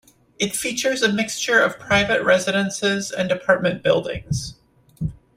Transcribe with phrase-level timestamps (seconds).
[0.39, 4.55] It features a mixture of private residences and apartment buildings.